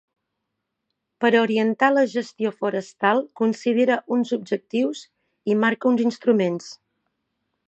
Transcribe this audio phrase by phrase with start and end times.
[1.25, 5.05] Per orientar la gestió forestal considera uns objectius,
[5.53, 6.77] i marca uns instruments.